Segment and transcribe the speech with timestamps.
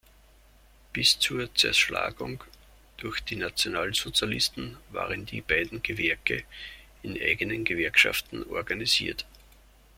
[0.93, 2.43] Bis zur Zerschlagung
[2.97, 6.43] durch die Nationalsozialisten waren die beiden Gewerke
[7.03, 9.27] in eigenen Gewerkschaften organisiert.